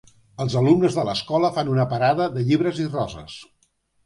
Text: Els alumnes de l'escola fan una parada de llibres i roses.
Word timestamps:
Els 0.45 0.53
alumnes 0.61 0.97
de 0.99 1.03
l'escola 1.09 1.51
fan 1.59 1.69
una 1.75 1.85
parada 1.93 2.27
de 2.39 2.47
llibres 2.49 2.81
i 2.87 2.89
roses. 2.97 3.39